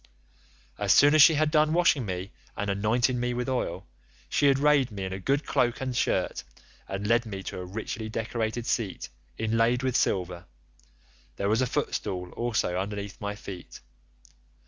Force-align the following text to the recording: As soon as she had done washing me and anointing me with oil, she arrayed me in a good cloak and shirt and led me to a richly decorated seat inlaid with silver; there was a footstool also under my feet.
As 0.79 0.91
soon 0.91 1.13
as 1.13 1.21
she 1.21 1.35
had 1.35 1.51
done 1.51 1.73
washing 1.73 2.07
me 2.07 2.31
and 2.57 2.71
anointing 2.71 3.19
me 3.19 3.35
with 3.35 3.47
oil, 3.47 3.85
she 4.29 4.51
arrayed 4.51 4.89
me 4.89 5.03
in 5.03 5.13
a 5.13 5.19
good 5.19 5.45
cloak 5.45 5.79
and 5.79 5.95
shirt 5.95 6.43
and 6.87 7.05
led 7.05 7.23
me 7.27 7.43
to 7.43 7.59
a 7.59 7.65
richly 7.65 8.09
decorated 8.09 8.65
seat 8.65 9.09
inlaid 9.37 9.83
with 9.83 9.95
silver; 9.95 10.45
there 11.35 11.49
was 11.49 11.61
a 11.61 11.67
footstool 11.67 12.31
also 12.31 12.79
under 12.79 12.97
my 13.19 13.35
feet. 13.35 13.79